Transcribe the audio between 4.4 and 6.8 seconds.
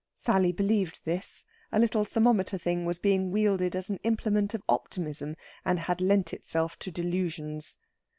of optimism, and had lent itself